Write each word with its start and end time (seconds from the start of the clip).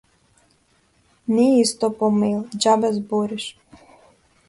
Не 1.35 1.45
е 1.51 1.59
исто 1.65 1.91
по 2.01 2.11
мејл, 2.17 2.43
џабе 2.67 2.93
збориш. 2.99 3.51